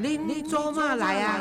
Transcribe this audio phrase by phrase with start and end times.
[0.00, 1.40] 恁做嘛来啊？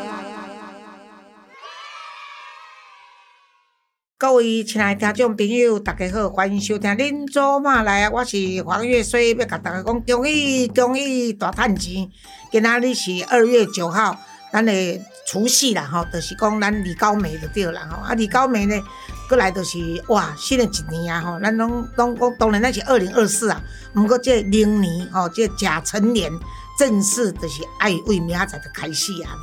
[4.17, 8.09] 各位亲爱的听众朋友，大家好，欢迎收听《恁做嘛来啊》。
[8.12, 12.09] 我是黄月水，要甲大家讲，恭喜恭喜大赚钱！
[12.51, 14.17] 今仔日是二月九号，
[14.51, 17.98] 咱的除夕啦，吼，就是讲咱李高梅就对啦，吼。
[17.98, 18.76] 啊，李高梅呢，
[19.29, 23.62] 过来就是哇，新的一年啊，吼，咱拢拢讲，当然咱是二零二四啊，
[23.95, 26.32] 毋过这零年吼，这甲辰年。
[26.77, 29.35] 正式就是爱为明仔载就开始啊！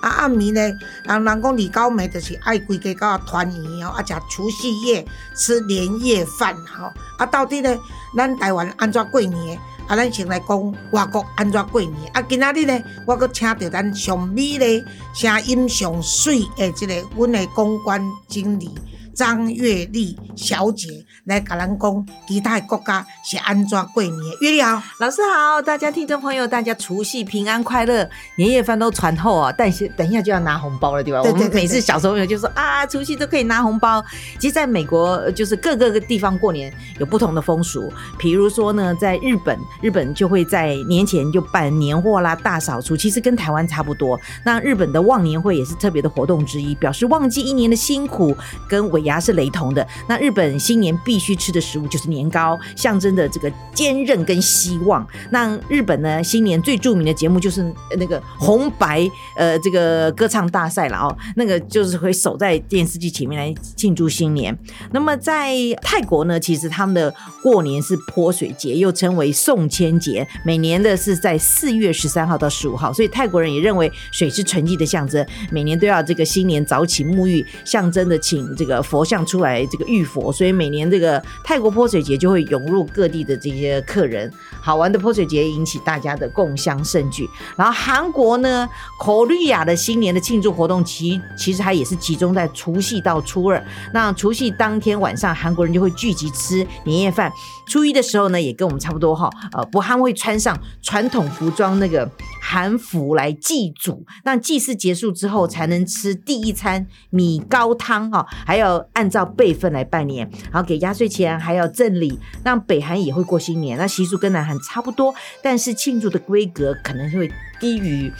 [0.00, 0.60] 啊暗暝呢，
[1.04, 6.92] 人人讲李高梅就是爱规家到团圆哦，啊食除夕夜吃年夜饭吼。
[7.18, 7.78] 啊到底呢，
[8.16, 9.58] 咱台湾安怎过年？
[9.88, 12.10] 啊，咱先来讲外国安怎过年？
[12.12, 18.70] 啊，今仔日呢，我阁请到咱上美丽、声音上水的这个阮的公关经理。
[19.14, 20.88] 张月丽小姐
[21.24, 24.16] 来甲咱讲，其他国家是安怎过年？
[24.40, 31.20] 月丽好，老师好，大家听众朋友，大家除夕平安快乐，年夜饭都传后啊，但是等一下就要拿红包了，对吧？
[31.22, 34.02] 我们每次小时候就说啊，除夕都可以拿红包。
[34.38, 44.18] 其实，在美国就是各个个地方过年有不同的风俗，比如说呢，在日本，日本就会在年前就办年货啦、大扫除，其实跟台湾差不多。
[44.42, 48.34] 那日本的忘年会也是特别的活动之一，表示忘记一年的辛苦
[48.66, 49.01] 跟尾。
[49.04, 49.86] 牙是雷同的。
[50.08, 55.06] 那日本新年必须吃的食物就是年糕，象征的这个坚韧跟希望。
[55.30, 61.16] 那日本呢，新年最著名的节目就是那个红白呃这个歌唱大赛了哦。
[61.36, 64.56] 那个就是会守在电视机前面来庆祝新年。
[64.92, 72.92] 那么在泰国呢，其实他们的过年是泼水节，又称为送千节，每年的是在四月十三号到十五号。
[72.92, 78.82] 所以泰国人也认为水是纯净的象征，每年都要这个新年早起沐浴，象征的请这个。
[78.92, 84.30] 佛像出来，这个浴佛，所以每年这个泰国泼水节就会涌入各地的这些客人，
[84.60, 87.26] 好玩的泼水节引起大家的共襄盛举。
[87.56, 88.68] 然后韩国呢，
[89.00, 93.64] 口律亚的新年的庆祝活动，其其实它也是集中在除夕到初二。
[93.94, 97.32] 那除夕当天晚上，韩国人就会聚集吃年夜饭。
[97.72, 102.10] 初一的时候呢，也跟我们差不多哈，呃，不汉会穿上传统服装那个
[102.40, 104.04] 韩服来祭祖。
[104.24, 108.82] 那祭祀结束之后，才能吃第一餐米糕汤哈，还要。
[108.94, 112.18] 按照辈分来拜年，然后给压岁钱，还要赠礼。
[112.44, 118.12] 那北韩也会过新年，那习俗跟南韩差不多，但是庆祝的规格可能会低于。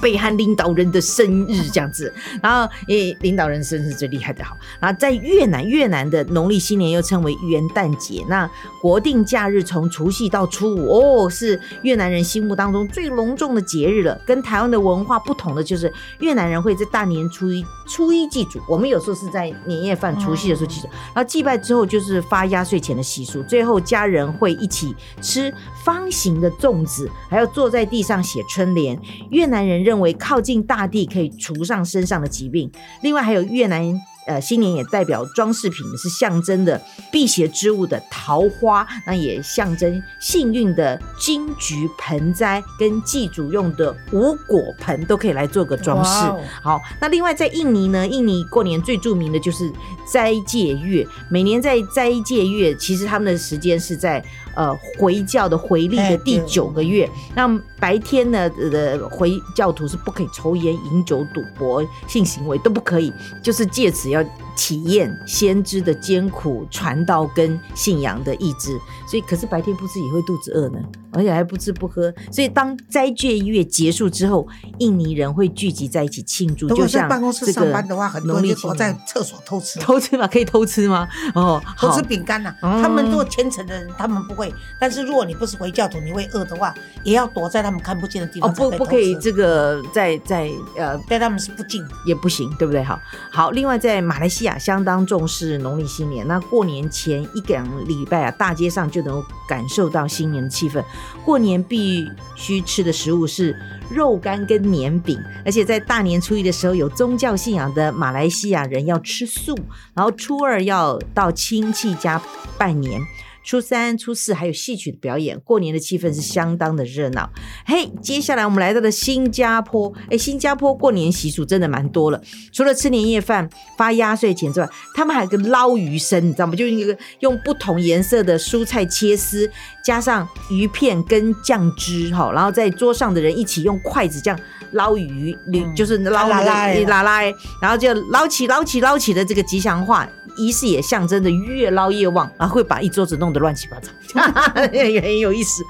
[0.00, 4.56] 北韩领导人的生日这样子，然后诶，领导人生日最厉害的好。
[4.80, 8.24] 然后在越南，越南的农历新年又称为元旦节。
[8.28, 8.50] 那
[8.82, 14.20] 国定假日从除夕到初五哦，是越南人心目当中最隆重的节日了。
[14.26, 20.88] 跟台湾的文化不同的就是，越南人会在大年初一初一祭祖，我们有时候是在年夜饭除夕的时候祭祖。
[21.14, 24.92] 然后祭拜之后就是发压岁钱的习俗，最后家人会一起
[25.22, 25.54] 吃
[25.84, 29.00] 方形的粽子，还要坐在地上写春联。
[29.30, 29.75] 越南人。
[29.82, 32.70] 认为靠近大地可以除上身上的疾病，
[33.02, 34.00] 另外还有越南。
[34.26, 36.80] 呃，新年也代表装饰品，是象征的
[37.12, 46.48] 辟邪之物的桃花，那也象征幸运的金桔盆栽跟祭祖用的无果盆都可以来做个装饰。
[46.60, 49.72] 好，那另外在印尼呢，印尼过年最著名的就是
[50.12, 54.20] 斋戒月，每年在斋戒月，其实他们的时间是在
[54.56, 57.08] 呃回教的回历的第九个月。
[57.36, 57.46] 那
[57.78, 64.15] 白天呢，呃回教徒是不可以抽烟、饮酒、赌博、性行为都不可以，就是借此要。
[64.16, 64.24] 要
[64.56, 68.76] 体验先知的艰苦、传道跟信仰的意志，
[69.08, 70.78] 所以可是白天不吃也会肚子饿呢，
[71.12, 72.12] 而且还不吃不喝。
[72.32, 74.48] 所以当斋戒月结束之后，
[74.78, 76.68] 印尼人会聚集在一起庆祝。
[76.70, 79.78] 就像办公室上班的话，很多人躲在厕所偷吃。
[79.78, 80.26] 偷吃嘛？
[80.26, 81.06] 可以偷吃吗？
[81.34, 82.52] 哦，偷吃饼干呐。
[82.60, 84.48] 他们做虔诚的人，他们不会；
[84.80, 86.74] 但是如果你不是回教徒，你会饿的话，
[87.04, 88.50] 也要躲在他们看不见的地方。
[88.50, 92.82] 哦，不，不可以这个在在呃，在他们是不敬，也不行，对不对？
[92.82, 92.98] 好，
[93.30, 93.50] 好。
[93.50, 94.45] 另外在马来西亚。
[94.58, 96.26] 相当重视农历新年。
[96.28, 100.82] 那过年前一两礼拜啊，大街上就能感受到新年的气氛。
[101.24, 103.56] 过年必须吃的食物是
[103.90, 109.56] 肉干跟年饼，而且在大年初一的时候，有宗教信仰的马来西亚人要吃素，
[109.94, 112.20] 然后初二要到亲戚家
[112.58, 113.00] 拜年。
[113.46, 117.30] 初三、初四还有戏曲的表演，过年的气氛是相当的热闹。
[117.64, 122.20] 嘿，接下来我们来到了新加坡，哎，新加坡过年习俗真的蛮多了。
[122.52, 123.48] 除了吃年夜饭、
[123.78, 126.56] 发压岁钱之外，他们还有个捞鱼生，你知道吗？
[126.56, 129.48] 就是一个用不同颜色的蔬菜切丝，
[129.84, 134.36] 加上鱼片跟酱汁，哈，然后在桌上的人一起用筷子这样
[134.72, 135.32] 捞鱼，
[135.76, 136.40] 就是捞那
[136.74, 137.22] 个拉拉，
[137.62, 140.08] 然后就捞起、捞起、捞起的这个吉祥话。
[140.38, 143.90] 仪式也象征着越捞越旺，然后会把一桌子弄乱七八糟，
[144.72, 145.62] 也很有意思。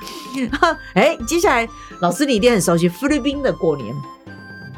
[0.95, 1.69] 哎，接下来
[2.01, 3.95] 老师你一定很熟悉菲律宾的过年。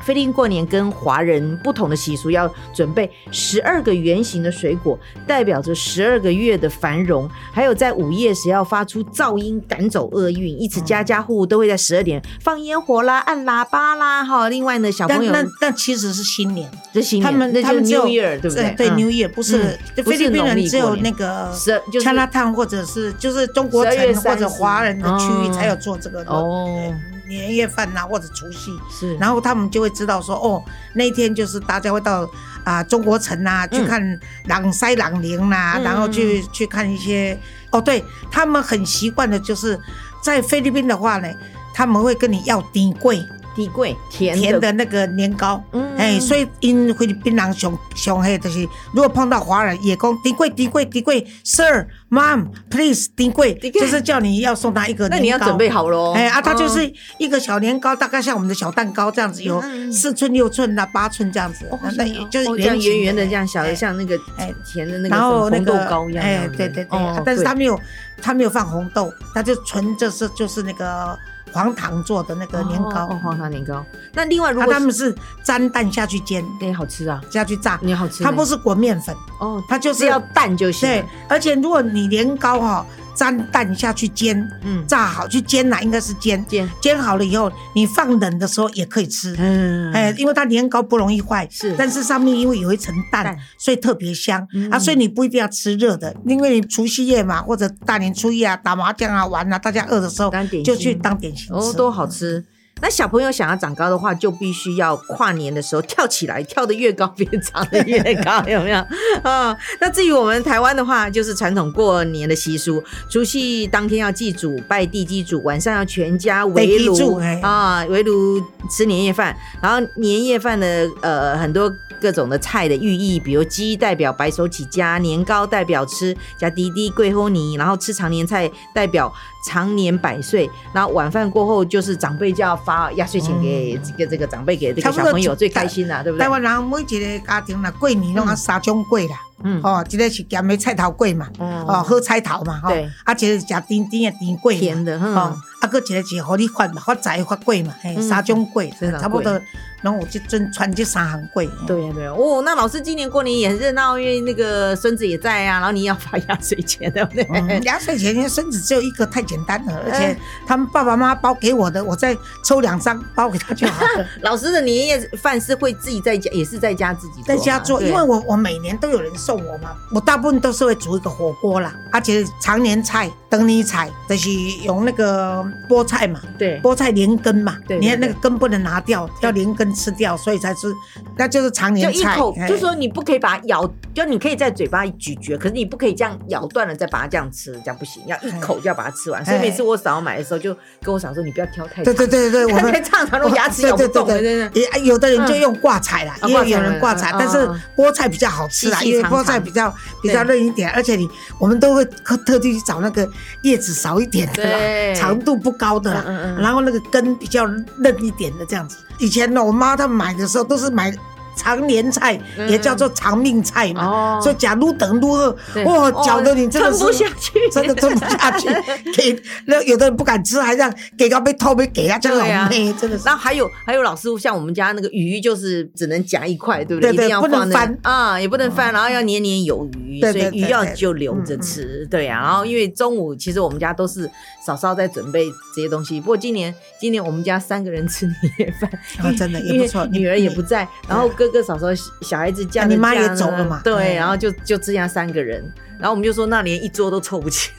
[0.09, 7.29] 菲律宾过年跟华人不同的习俗，要准备十二个圆形的水果，代表着十二个月的繁荣。
[7.53, 14.25] 还有在午夜时要发出噪音赶走厄运，一直家家户户都会在十二点放烟火啦、按喇叭啦。
[14.25, 18.75] 哈，另外呢，小朋友那那其实是新年，这新年，他们他们 New Year 对不对？
[18.79, 26.95] 对 New Year 不是菲律宾人只有那个 Chinatown 或者是就是中国城或者华人的区域才有做这个哦。
[27.29, 30.65] 年夜饭呐，或者除夕，是，然后他们就会知道说，哦，
[30.95, 32.29] 那一天就是大家会到
[32.65, 37.39] 啊中国城呐去看朗塞朗陵呐，然后去去看一些，
[37.71, 39.79] 哦，对他们很习惯的就是
[40.23, 41.29] 在菲律宾的话呢，
[41.75, 43.25] 他们会跟你要低贵。
[43.57, 45.63] 低贵甜甜的那个年糕，
[45.97, 48.61] 哎，所以因菲律宾人上上黑就是，
[48.93, 55.09] 如果碰到华人也讲低贵低贵低贵，Sir，Mom，Please 低贵，就是叫你要送他一个。
[55.09, 56.13] 那你要准备好喽。
[56.15, 59.61] 哎啊，它就是一个小年糕，大概像我们的小蛋糕这样子，有
[59.91, 64.53] 四寸六寸呐，八寸这样子，那也就是圆圆圆的这样小的，像那个哎。
[64.71, 66.23] 甜的那个红豆糕一样。
[66.23, 67.81] 哎，对对对，但是它没有，
[68.21, 71.19] 它没有放红豆，它就纯就是就是那个。
[71.53, 73.85] 黄糖做的那个年糕，哦，黄糖年糕。
[74.13, 78.23] 那另外，如果他们是沾蛋下去煎，也，好吃啊，下去炸，也好吃。
[78.23, 80.89] 它不是裹面粉，哦，它就是要蛋就行。
[80.89, 82.87] 对，而且如果你年糕哈。
[83.19, 86.47] 沾蛋下去煎，嗯，炸好去煎呐，应该是煎。
[86.47, 86.71] 煎。
[86.81, 94.47] 煎好了以后，你放冷的时候也可以吃，嗯，哎，因为它年糕不容易坏，是，但是上面因为有一层蛋，所以特别香。
[94.71, 100.33] 啊，所以你不一定要吃热的，因为你除夕夜嘛，或者大年初一啊，打麻将啊玩啊，大家饿的时候
[100.65, 102.45] 就去当点心吃，哦，都好吃。
[102.81, 108.79] 那小朋友想要长高的话，就必须要跨年的时候跳起来，跳得越高，变长得越高，有没有？
[109.23, 118.41] 啊，那至于我们台湾的话，就是传统过年的习俗，除夕当天要祭祖、拜地基主，晚上要全家围炉啊，围炉
[118.71, 121.73] 吃年夜饭，然后年夜饭的呃很多。
[122.01, 129.13] 各种的菜的寓意，比如鸡代表白手起家，年糕代表吃加滴滴桂花泥，然后吃常年菜代表
[129.47, 130.49] 常年百岁。
[130.73, 136.23] 然后晚饭过后就是长辈就要发压岁钱给这个这个长辈给这个小朋友最开心了，对不对？
[136.23, 148.71] 台湾人每一个家庭啦，过年拢啊三种粿啦，嗯，哦，一个是咸的菜头粿嘛，哦，喝菜头嘛，对，啊，一个是甜甜的甜粿，甜的，哦，啊，个一个是互你发嘛，发财发贵嘛，嘿，三种粿，
[149.01, 149.41] 差不多。
[149.81, 151.49] 然后我就真穿这三行柜。
[151.65, 157.61] 对呀对呀，哦，那老师今年过年也很热闹，因为那个孙子也在啊，然后你要发压岁钱，对不对？
[157.61, 164.07] 压岁钱，因为孙子只有一个，太简单了，而且他们爸爸妈妈包给我的，我再抽两张包给他就好了。
[164.23, 174.29] 老师的年夜饭是会自己在家，也是在家自己在家做，因为我我每年都有人送我嘛，我大部分都是会煮一个火锅啦，而且常年菜、等你采，就是
[174.65, 179.69] 用那个菠菜嘛，对，菠菜连根嘛，对，你看那个根不能拿掉，要连根。
[179.79, 180.75] 吃掉，所以才是，
[181.17, 181.93] 那就是常年菜。
[181.93, 189.18] 就一口，就说你不可以把它咬，就你可以在嘴巴咀嚼，可是你不可以这样咬断了再把它这样吃，这样不行，要一口就要把它吃完。
[189.25, 191.85] 所以每次我嫂买的时候，就跟我嫂说，你不要挑太长。
[191.85, 194.07] 对对对对， 我们太长长，牙齿咬不动。
[194.07, 201.09] 对对对，也有的人就用挂彩啦，也有人挂彩，但是菠菜比较好吃啦，因为菠菜比较比较嫩一点，而且你
[201.39, 203.09] 我们都会特特地去找那个
[203.43, 206.05] 叶子少一点的，长度不高的啦，
[206.39, 208.79] 然后那个根比较嫩一点的这样子。
[208.99, 210.93] 以前呢，我妈她买的时候都是买。
[211.39, 212.19] 常年菜
[212.49, 218.49] 也叫做长命菜嘛，所以假如等如何，哇，搅得你真的撑不下去，真的撑不下去。
[218.93, 223.05] 给那有的人不敢吃，还让给到被偷被给啊，这样老妹真的是。
[223.05, 226.93] 然后还有还有老师傅，像我们家那个鱼，就是只能夹一块，对不对？
[226.93, 232.21] 一定要不能翻啊，也不能翻，然后要年年有余，所以鱼要就留着吃，对呀。
[232.21, 234.11] 然后因为中午其实我们家都是
[234.45, 241.28] 嫂嫂在准备这些东西，不过今年今年我们家三个人吃年夜饭，真的也不错，女儿也不在，然后跟。
[241.29, 241.67] 哥哥嫂嫂
[242.01, 243.61] 小孩子家，你妈也走了嘛？
[243.63, 245.43] 对，然后就就这样三个人，
[245.79, 247.51] 然后我们就说那连一桌都凑不起。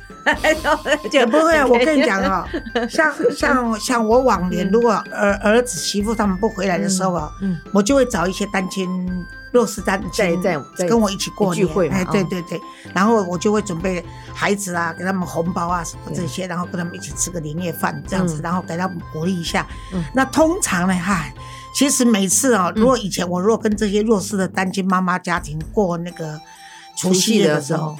[1.11, 2.47] 也不会啊， 我跟你讲啊，
[2.89, 7.31] 像像像我往年如果儿儿子媳妇他们不回来的时候啊，
[7.73, 8.87] 我就会找一些单亲
[9.51, 12.61] 弱势单亲在在跟我一起过聚会哎，对对对，
[12.93, 19.65] 然后我就会准备孩子啊，给他们红包啊什么这些，然后跟他们一起吃个年夜饭这样子，然后给他们鼓励一下。
[20.13, 21.25] 那通常呢，哈，
[21.73, 26.39] 其实每次啊，如果以前我如果跟这些弱势的单亲妈妈家庭过那个
[26.97, 27.97] 除夕的时候。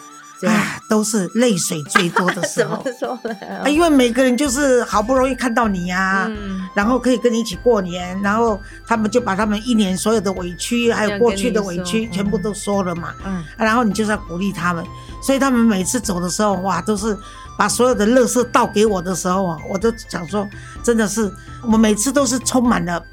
[0.48, 2.82] 啊，都是泪水最多的时候。
[3.68, 6.32] 因为每个人就是好不容易看到你呀，
[6.74, 8.58] 然后可以跟你一起过年，然后
[8.88, 13.14] 他们就把他们一年所有的委屈，还有过去的委屈，全部都说了嘛。
[13.26, 14.82] 嗯，然后你就是要鼓励他们，
[15.22, 17.18] 所以他们每次走的时候，哇，都是
[17.58, 20.48] 把所有的乐色倒给我的时候啊，我都想说，
[20.82, 21.30] 真的是，
[21.70, 23.04] 我每次都是充满了。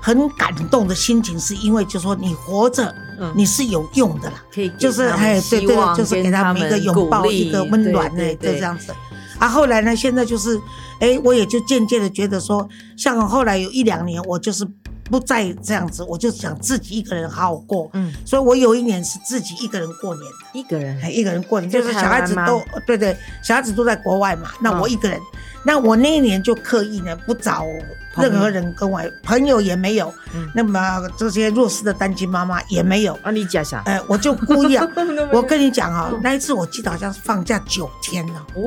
[0.00, 2.94] 很感动的心情，是因为就说你活着，
[3.34, 8.92] 你是有用的啦，可以就是哎，对对对，就是给他们一个拥抱，一个温暖的，就这样子。
[9.38, 10.60] 啊，后来呢，现在就是，
[11.00, 14.66] 哎，我也就渐渐的觉得说，像后来有一两年，我就是
[15.04, 17.88] 不再这样子，我就想自己一个人好好过。
[17.94, 25.18] 嗯，所以我有一年是自己一个人过年的，一个人，一个人过年，就是小孩子都对对，小孩子都在国外嘛，那我一个人，
[25.62, 27.66] 那我那一年就刻意呢不找。
[28.16, 30.12] 任何人跟我朋友也没有，
[30.52, 33.16] 那么这些弱势的单亲妈妈也没有。
[33.22, 33.82] 啊，你讲啥？
[33.86, 34.86] 哎，我就故意啊！
[35.32, 38.44] 我跟你讲啊，那一次我记得好像是放假九天了。
[38.56, 38.62] 哦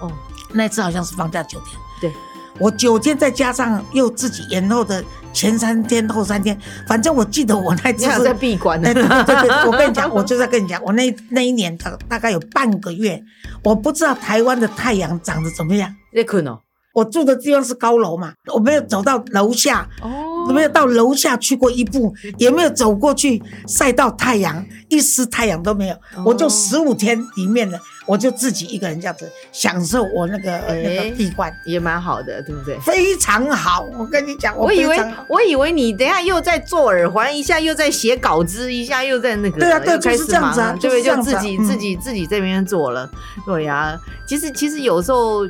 [0.00, 0.12] 哦，
[0.52, 1.78] 那一次好像是放假九天。
[2.00, 2.12] 对，
[2.58, 8.92] 我九天再加上又自己延后的前三天、后三天，反正我记得我那次是在闭关的。
[8.92, 13.22] 对对对，我跟你讲，我就在跟你讲，我那那一年大大概有半个月，
[13.62, 15.94] 我不知道台湾的太阳长得怎么样。
[16.12, 16.58] 也可能。
[16.94, 25.96] 我住的地方是高楼嘛，我没有走到楼下，哦，没有到楼下去过一步，也没有走过去晒到太阳，一丝太阳都没有。
[26.24, 32.78] 我就十五天里面呢，我就自己一个人这样子享受我那个那个闭关，也蛮好的，对不对？
[32.80, 34.98] 非常好，我跟你讲，我以为
[35.28, 43.08] 我以为你等下又在做耳环，一下又在写稿子，一下又在那个，对啊，对，就是这样子啊，对，就自己自己自己这边做了，
[43.46, 43.96] 对呀。
[44.26, 45.46] 其实其实有时候。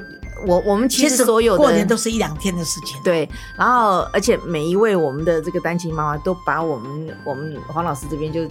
[0.47, 3.29] 我我们其实所有的过年都是一两天的事情，对。
[3.57, 8.49] 然后而且每一位我们的这个单亲妈妈都把我们我们黄老师这边就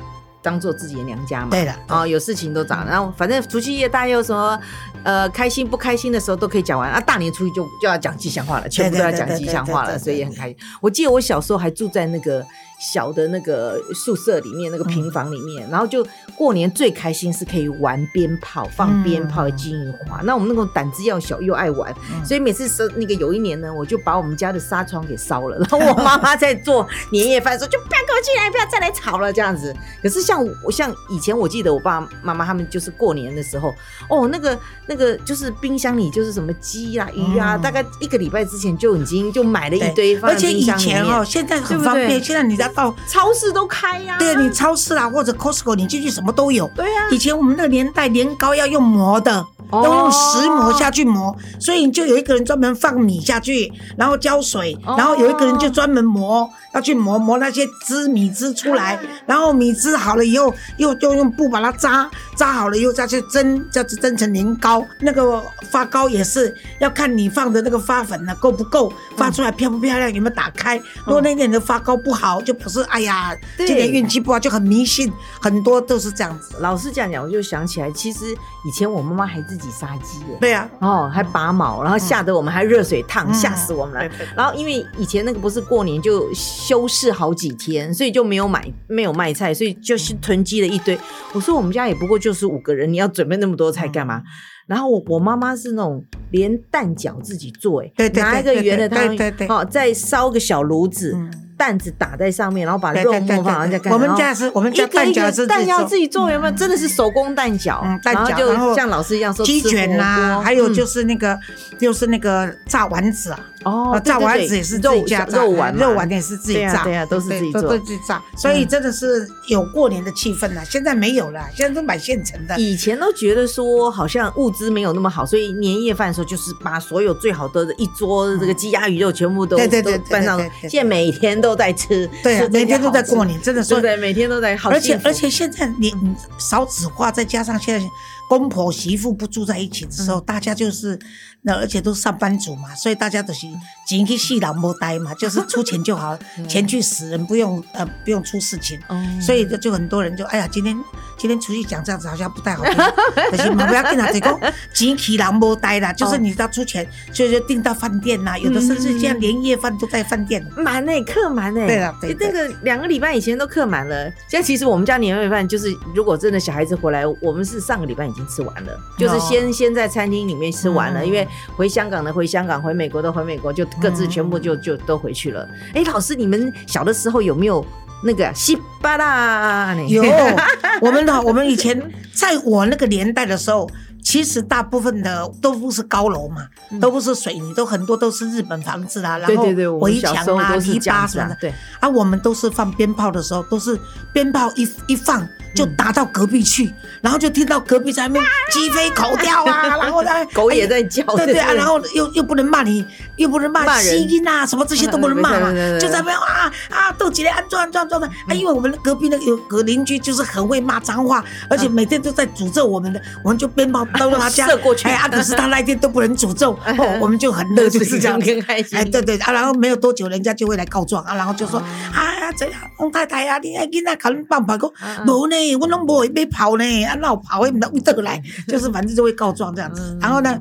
[0.48, 1.76] 当做自己的娘家嘛，对的。
[1.88, 4.58] 啊，有事情都找，然后反正除夕夜大家有什么
[5.04, 7.02] 呃开心不开心的时候都可以讲完啊。
[7.02, 10.56] 大年初一就就要讲吉祥话了，全部都要讲吉祥话了，所以也很开心。
[10.80, 12.46] 我记得我小时候还住在那个。
[12.78, 16.06] 小的那个宿舍里面，那个平房里面，然后就
[16.36, 20.22] 过年最开心是可以玩鞭炮、放鞭炮、金银花。
[20.24, 21.92] 那我们那种胆子要小又爱玩，
[22.24, 25.58] 所以每次烧那个有一年呢，我就把我们家的纱窗给烧了。
[25.58, 29.76] 然后我妈妈在做年夜饭，说就不要给我进来，不要再来吵了这样子。
[30.04, 33.74] 可是像我像以前，我记得我爸妈妈他们就是过年的时候，
[34.08, 34.56] 哦，那个
[34.86, 42.67] 那个就是冰箱里就是什么鸡啊、鱼啊，大概一个礼拜之前就已经就买了一堆，而且以前哦，现在很方便，现在你在。
[42.70, 46.70] 到超市都开呀，对你超市啊或者 Costco 你进去什么都有。
[46.76, 49.46] 对呀，以前我们那个年代年糕要用磨的。
[49.70, 64.86] 要用石磨下去磨，所以你就有一个人专门放米下去，然后浇水，然后有一个人就专门磨，要去磨磨那些汁米汁出来，然后米汁好了以后，又又用布把它扎扎好了，以后再去蒸，再蒸成年糕。
[65.02, 70.78] 那个发糕也是要看你放的那个发粉呢够不够，发出来漂不漂亮，有没有打开。
[71.06, 76.56] 如果那年的发糕不好，就不是哎呀，今年运气不好，就很迷信，很多都是这样子。
[76.60, 78.20] 老师这样讲，我就想起来，其实
[78.66, 84.16] 以前我妈妈还自自己杀鸡耶，对啊，哦，还拔毛，然后吓得我们还热水烫，吓死我们了。
[84.36, 90.98] 然后因为以前那个不是过年就休市好几天，所以就没有买没有卖菜，所以就是囤积了一堆。
[91.34, 94.24] 我说我们家也不过就是五个人，你要准备那么多菜干嘛？
[94.66, 99.16] 然后我我妈妈是那种连蛋饺自己做，哎，拿一个圆的汤，
[99.48, 101.16] 哦，再烧个小炉子。
[101.58, 103.82] 担子打在上面，然后把肉末放在。
[103.92, 106.52] 我们家是我们家蛋饺是蛋饺自己做，有没有？
[106.54, 111.38] 真的是手工蛋饺，蛋饺，然后像老师一样说鸡卷啦，还有就是那个
[111.80, 113.40] 就是那个炸丸子啊。
[113.66, 120.64] 哦，炸丸子也是自己家炸，肉丸肉丸也是自己炸，对啊，都是自己做，都自己炸，所以真的是有过年的气氛了。
[120.64, 122.58] 现在没有了，现在都买现成的。
[122.58, 130.40] 以前都觉得说好像物资没有那么好，所以年夜饭的时候就是把所有最好的一桌这个鸡鸭鱼肉全部都都搬上。
[130.70, 134.58] 现在每天都在吃，对，每天都在过年，真的是对，每天都在。
[134.66, 135.94] 而且而且现在你
[136.38, 137.88] 少子化，再加上现在。
[138.30, 141.00] 公婆媳妇不住在一起的时候，大家就是
[141.44, 143.48] 那而且都是上班族嘛，所以大家都是
[143.88, 146.18] 钱去细老莫呆嘛， 就是出钱就好，
[146.48, 148.80] 钱去死人，不用呃不用出事情。
[149.22, 150.78] 所以就很多人就哎呀，今天
[151.18, 152.74] 今天出去讲这样子好像不太好听，
[153.32, 154.40] 可是不要跟他讲
[154.74, 160.46] 钱去郎莫呆啦， 就是你要出钱，所以就订到饭店呐，有的甚至这样连夜饭都在饭店。
[160.58, 161.66] 满呢，客满呢。
[161.66, 175.48] 对了，对，那个两个礼拜以前都客满了，现在其实我们家年夜饭就是，如果真的小孩子回来，我们是上个礼拜已经吃完了，就是先先在餐厅里面吃完了，因为回香港的回香港，回美国的回美国，就各自全部就就都回去了。
[175.74, 177.66] 哎，老师，你们小的时候有没有
[178.04, 179.76] 那个西巴啦？
[179.88, 180.04] 有，
[180.82, 181.80] 我们呢，我们以前
[182.14, 183.70] 在我那个年代的时候。
[184.04, 186.48] 其实大部分的都不是高楼嘛，
[186.80, 189.44] 都不是水泥，都很多都是日本房子啊，然后
[189.80, 191.38] 围墙啊、篱笆什么的。
[191.42, 193.78] 对，啊，我们都是放鞭炮的时候，都是
[194.14, 195.28] 鞭炮一一放。
[195.58, 196.72] 就打到隔壁去，
[197.02, 202.86] 然后就听到隔壁在那边鸡飞狗跳啊， 然后呢，狗也在叫，对对啊， 然后又又不能骂你，
[203.16, 224.70] 又不能骂吸音啊，什么这些 都不能骂嘛，就在那边啊啊，斗起来安装安装装的，啊，因为我们隔壁那个有个邻居就是很会骂脏话，而且每天都在诅咒我们的，我们就鞭炮都到他家射过去，哎啊，可是他那一天都不能诅咒，哦我们就很乐，就是这样，开心，哎，对对啊，然后没有多久，人家就会来告状啊，然后就说啊，这样，翁太太啊，你爱囡仔搞恁棒棒讲，
[225.06, 225.88] 无呢，我拢。
[225.88, 229.98] 不会被跑呢，啊，那我跑会不得来，就是反正就会告状这样子。
[230.02, 230.38] 然后呢，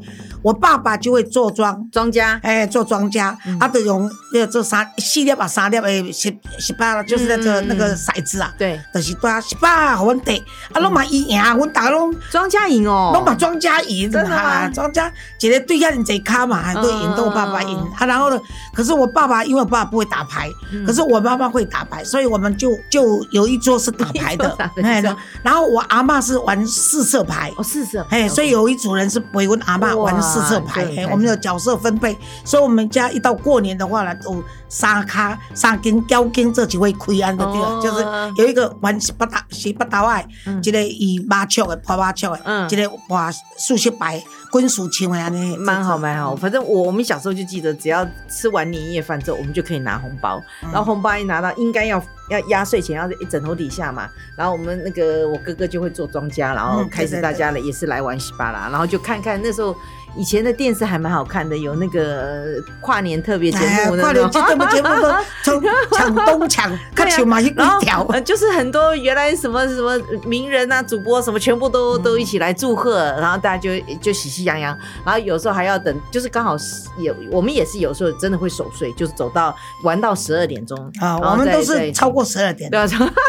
[0.46, 10.40] 我爸爸就会做庄庄家，哎，做庄家，他都用要做三四粒啊，三粒诶，十十八，就是那个那个骰子啊，对，就是把十八好阮得，
[10.72, 14.70] 啊，拢嘛伊赢，阮大家拢庄家赢哦，拢嘛庄家赢，真的吗？
[14.72, 17.76] 庄家一个对下人贼卡嘛，都赢，都我爸爸赢。
[17.98, 18.06] 啊。
[18.06, 18.38] 然后呢，
[18.72, 20.48] 可是我爸爸因为我爸爸不会打牌，
[20.86, 25.02] 可是我妈妈会打牌，所以我们就就有一桌是打牌的， 哎。
[25.42, 38.04] 然后我阿妈是玩四色牌，哦，四色，哎，所以有一组人是陪我阿妈玩四色牌，哎，我们的角色分配，所以我们家一到过年的话呢，都沙卡沙根雕根这几位开安的对了，就是
[38.36, 40.26] 有一个玩十八打十八打外，
[40.62, 44.22] 一个以麻雀的破麻雀的，一个玩数学牌。
[44.48, 59.76] 滚属情啊，那蛮好蛮好，反正我我们小时候就记得，只要吃完年夜饭之后，我们就可以拿红包，然后红包一拿到，应该要要压岁钱要枕头底下嘛，然后我们那个我哥哥就会做庄家，然后开始大家呢也是来玩稀巴啦，然后就看看那时候。
[60.16, 65.12] 以前的电视还蛮好看的，有那个跨年特别节目，跨年特别节目都
[65.44, 67.50] 抢抢东抢， 看球嘛一
[67.80, 76.56] 条，就是很多原来什么什么名人啊、主播什么，全部都都一起来祝贺，然后大家就就喜气洋洋，然后有时候还要等，就是刚好
[76.98, 80.76] 有我们也是有时候真的会守岁，就是走到玩到十二点钟。
[80.98, 82.86] 啊，我们都是超过十二点，对啊，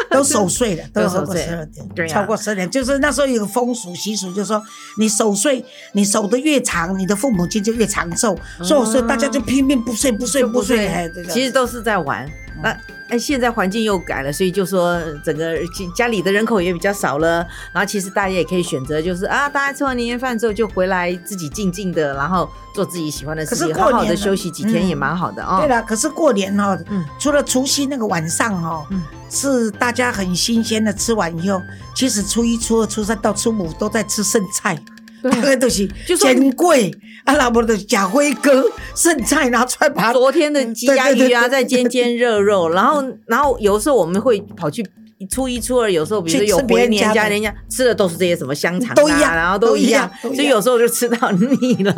[0.09, 4.63] 都守岁的， 都守过十二点，对，超过十二点，就是那时候有个风俗习俗，就是说
[4.97, 6.76] 你守岁，你守的越长。
[6.85, 12.29] 你的父母亲就越长寿，所以我说大家就拼命不睡不睡不睡，其实都是在玩。
[12.61, 12.75] 那
[13.09, 15.55] 哎，现在环境又改了，所以就说整个
[15.95, 17.45] 家里的人口也比较少了。
[17.71, 25.59] 然后其实大家也可以选择，就是啊，大家吃完年夜饭之后就回来自己静静的，然后做自己喜欢的事情，好好的休息几天也蛮好的啊。
[25.59, 26.77] 对了，可是过年哈，
[27.19, 28.85] 除了除夕那个晚上哦，
[29.29, 31.61] 是大家很新鲜的吃完以后，
[31.95, 34.77] 其实初一、初二、初三到初五都在吃剩菜。
[35.23, 36.91] 大概都是煎贵，
[37.25, 44.85] 啊，老婆的假辉哥剩菜拿出来把昨天的鸡鸭鱼啊，再煎煎热肉， 然后然后有时候我们会跑去
[45.31, 51.93] 初一初二，有时候比如说有回年家，人家吃的都是这些什么香肠啊，然后都一样，所以有时候就吃到腻了，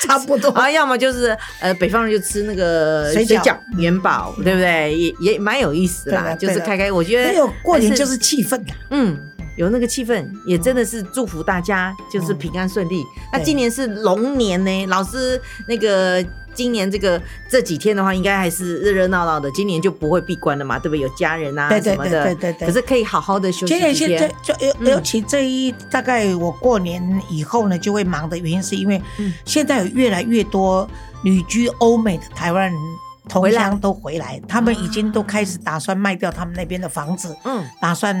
[0.00, 0.48] 差不多。
[0.50, 4.96] 啊，要么就是呃，北方人就吃那个水饺、元宝，对不对？
[4.96, 8.58] 也也蛮有意思啦，就是开开，我觉得没有过年就是气氛
[8.90, 9.18] 嗯。
[9.60, 13.04] 有那个气氛，也真的是祝福大家，就是平安顺利。
[13.30, 19.50] 那今年是龙年呢，老师那个今年这个这几天的话，应该还是热热闹闹的。
[19.50, 21.00] 今年就不会闭关了嘛，对不对？
[21.02, 22.66] 有家人啊什么的，对对对。
[22.66, 28.98] 可是可以好好的休息今年现在就尤尤其这一大概我过年以后呢，就会忙的原因，是因为
[29.44, 30.88] 现在有越来越多
[31.22, 32.80] 旅居欧美的台湾人。
[33.30, 38.14] 同乡都回来，他们已经都开始打算卖掉他们那边的房子，嗯，打算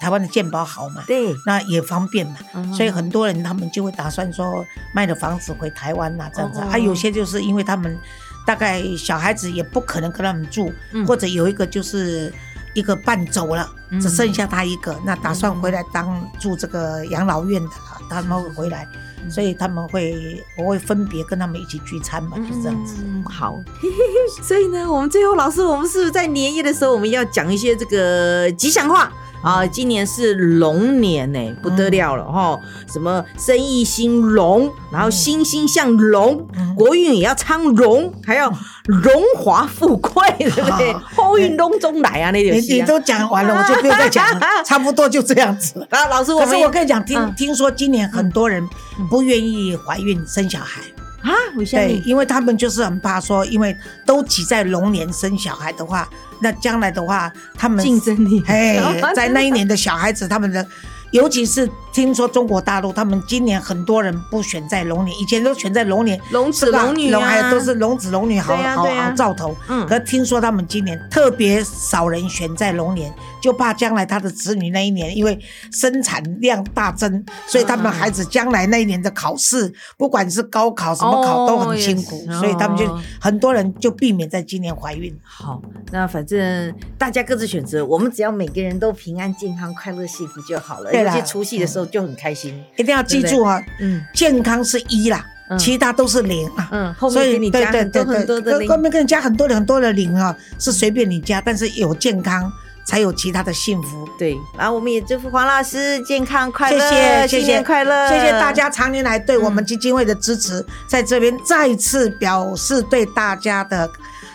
[0.00, 2.36] 台湾的建保好嘛，对，那也方便嘛，
[2.74, 6.60] 所以很多人他们就会打算说卖了房子回台湾呐，这样子。
[6.60, 7.96] 啊有些就是因为他们
[8.44, 10.72] 大概小孩子也不可能跟他们住，
[11.06, 12.32] 或者有一个就是
[12.74, 13.68] 一个伴走了，
[14.00, 17.70] 只剩下他一个，那打算回来当住这个养老院的，
[18.10, 18.86] 他们会回来。
[19.28, 23.02] 所以他们会，我会分别跟他们一起聚餐嘛，就这样子。
[23.24, 23.60] 好，
[24.42, 29.12] 所以呢，我们最后老师，我们是不是在年夜的时候，我们要讲一些这个吉祥话？
[29.46, 32.58] 啊，今年是龙年呢，不得了了哈！
[32.92, 38.52] 什么生意兴隆，然后欣欣向荣，国运也要昌荣，还要
[38.86, 40.92] 荣华富贵，对不对？
[41.14, 45.86] 后运隆中来啊，那你你都讲完了，我就不用再讲了，差不多就这样子。
[45.90, 48.68] 啊，老师，可是我跟你讲，听听说今年很多人
[49.08, 50.82] 不愿意怀孕生小孩。
[51.26, 51.34] 啊，
[51.70, 56.08] 对，因为他们就是很怕说，因为都挤在龙年生小孩的话，
[56.40, 58.80] 那将来的话，他们竞争力，哎，
[59.14, 60.66] 在那一年的小孩子，他们的。
[61.12, 69.56] 尤其是听说中国大陆，他们今年很多人不选在龙年，以前都选在龙年，龙子龙女啊，都是龙子龙女，好好好兆头。
[69.68, 73.14] 嗯，可听说他们今年特别少人选在龙年，
[73.46, 75.38] 就怕将来他的子女那一年因为
[75.70, 85.16] 生产量大增，所以他们孩子将来那一年的考试，不管是高考什么考都很辛苦，所以他们就很多人就避免在今年怀孕。
[85.22, 90.90] 好，那反正大家各自选择，我们只要每个人都平安、健康、快乐、幸福就好了。
[90.92, 93.62] 而且除夕的时候就很开心，一定要记住啊！
[93.78, 95.24] 嗯，健康是一啦，
[95.56, 96.68] 其他都是零啊。
[96.72, 102.50] 嗯，后面给你加很多很多的零，后面给你加很多很多的零啊，是随便你加，但是有健康
[102.86, 104.08] 才有其他的幸福。
[104.16, 113.90] 对，然后我们也祝福黄老师健康快乐，谢谢，新年快乐，谢谢大家常年来对我们基金会的支持，在这边再次表示对大家的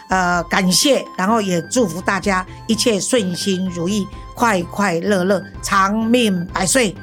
[0.10, 4.08] 呃感谢，然后也祝福大家一切顺心如意。
[4.34, 6.96] 快快乐乐，长命百岁。